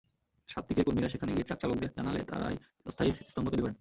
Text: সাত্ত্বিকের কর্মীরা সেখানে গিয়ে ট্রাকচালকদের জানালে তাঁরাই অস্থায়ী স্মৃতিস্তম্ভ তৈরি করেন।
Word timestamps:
সাত্ত্বিকের 0.49 0.85
কর্মীরা 0.85 1.09
সেখানে 1.09 1.31
গিয়ে 1.31 1.43
ট্রাকচালকদের 1.43 1.91
জানালে 1.97 2.21
তাঁরাই 2.23 2.55
অস্থায়ী 2.85 3.11
স্মৃতিস্তম্ভ 3.11 3.47
তৈরি 3.49 3.61
করেন। 3.61 3.69